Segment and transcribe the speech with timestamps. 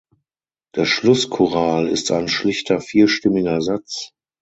[0.75, 4.13] Der Schlusschoral ist ein schlichter vierstimmiger Satz.